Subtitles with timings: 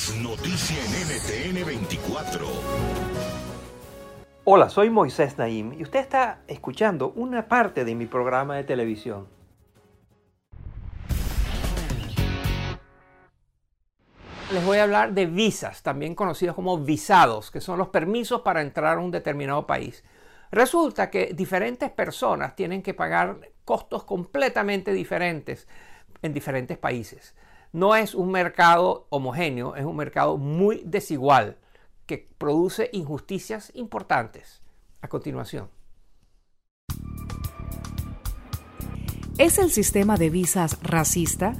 [0.00, 2.46] Es noticia en NTN 24.
[4.44, 9.28] Hola, soy Moisés Naim y usted está escuchando una parte de mi programa de televisión.
[14.54, 18.62] Les voy a hablar de visas, también conocidos como visados, que son los permisos para
[18.62, 20.02] entrar a un determinado país.
[20.50, 25.68] Resulta que diferentes personas tienen que pagar costos completamente diferentes
[26.22, 27.34] en diferentes países.
[27.72, 31.56] No es un mercado homogéneo, es un mercado muy desigual
[32.06, 34.60] que produce injusticias importantes.
[35.02, 35.68] A continuación.
[39.38, 41.54] ¿Es el sistema de visas racista?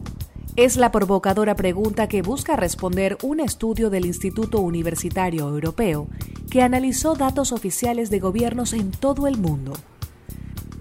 [0.56, 6.08] Es la provocadora pregunta que busca responder un estudio del Instituto Universitario Europeo
[6.50, 9.72] que analizó datos oficiales de gobiernos en todo el mundo.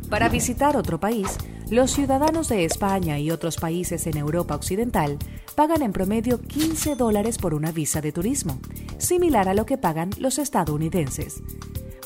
[0.09, 1.37] Para visitar otro país,
[1.71, 5.17] los ciudadanos de España y otros países en Europa Occidental
[5.55, 8.59] pagan en promedio 15 dólares por una visa de turismo,
[8.97, 11.43] similar a lo que pagan los estadounidenses.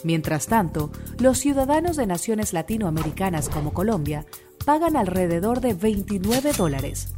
[0.03, 4.25] Mientras tanto, los ciudadanos de naciones latinoamericanas como Colombia
[4.65, 7.13] pagan alrededor de 29 dólares.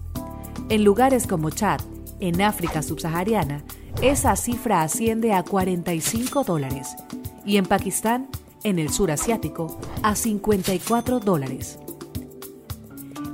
[0.69, 1.81] En lugares como Chad,
[2.19, 3.63] en África subsahariana,
[4.01, 6.95] esa cifra asciende a 45 dólares
[7.43, 8.29] y en Pakistán,
[8.63, 11.79] en el sur asiático, a 54 dólares.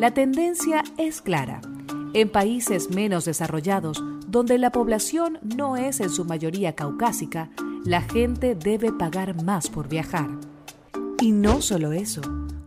[0.02, 1.62] La tendencia es clara.
[2.16, 7.52] En países menos desarrollados, donde la población no es en su mayoría caucásica,
[7.86, 10.28] la gente debe pagar más por viajar.
[11.20, 12.22] Y no solo eso,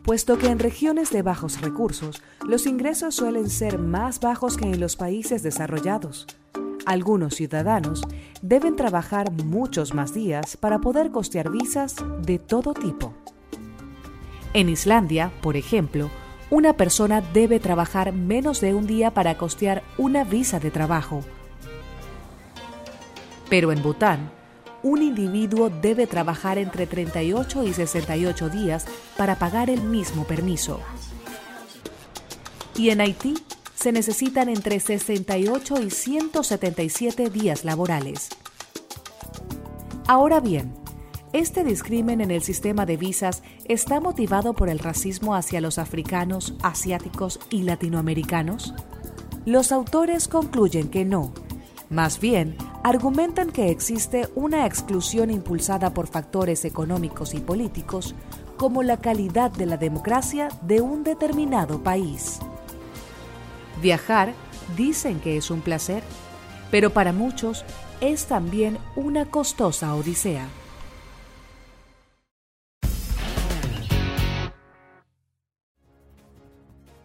[0.05, 4.79] puesto que en regiones de bajos recursos los ingresos suelen ser más bajos que en
[4.79, 6.29] los países desarrollados.
[6.87, 8.03] Algunos ciudadanos
[8.43, 13.13] deben trabajar muchos más días para poder costear visas de todo tipo.
[14.53, 16.11] En Islandia, por ejemplo,
[16.51, 21.23] una persona debe trabajar menos de un día para costear una visa de trabajo.
[23.49, 24.31] Pero en Bután,
[24.83, 30.81] un individuo debe trabajar entre 38 y 68 días para pagar el mismo permiso.
[32.77, 33.35] Y en Haití
[33.75, 38.29] se necesitan entre 68 y 177 días laborales.
[40.07, 40.75] Ahora bien,
[41.35, 46.55] ¿este discrimen en el sistema de visas está motivado por el racismo hacia los africanos,
[46.63, 48.73] asiáticos y latinoamericanos?
[49.45, 51.35] Los autores concluyen que no.
[51.91, 58.15] Más bien, argumentan que existe una exclusión impulsada por factores económicos y políticos,
[58.57, 62.39] como la calidad de la democracia de un determinado país.
[63.83, 64.35] Viajar
[64.77, 66.05] dicen que es un placer,
[66.71, 67.65] pero para muchos
[68.01, 70.49] es también una costosa odisea.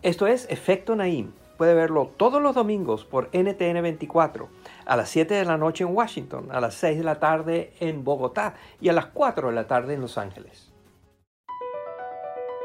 [0.02, 1.34] Esto es Efecto Naim.
[1.58, 4.48] Puede verlo todos los domingos por NTN 24,
[4.86, 8.06] a las 7 de la noche en Washington, a las 6 de la tarde en
[8.06, 10.72] Bogotá y a las 4 de la tarde en Los Ángeles.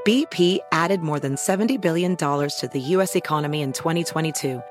[0.07, 3.17] BP added more than $70 billion to the U.S.
[3.17, 4.63] economy in 2022.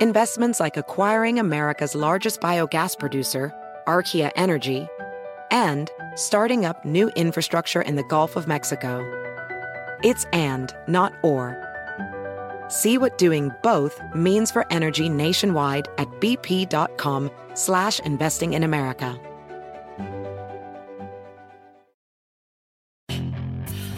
[0.00, 3.54] Investments like acquiring America's largest biogas producer,
[3.86, 4.88] Archaea Energy,
[5.50, 9.04] and starting up new infrastructure in the Gulf of Mexico.
[10.02, 11.56] It's and, not or.
[12.68, 19.18] See what doing both means for energy nationwide at bp.com slash investing in America.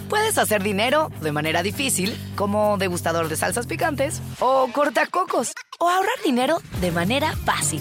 [0.09, 6.23] Puedes hacer dinero de manera difícil, como degustador de salsas picantes, o cortacocos, o ahorrar
[6.25, 7.81] dinero de manera fácil